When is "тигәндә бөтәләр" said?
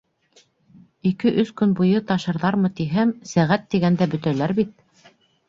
3.77-4.57